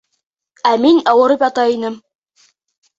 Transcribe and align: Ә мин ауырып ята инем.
Ә 0.69 0.71
мин 0.87 1.03
ауырып 1.13 1.47
ята 1.49 1.69
инем. 1.77 2.03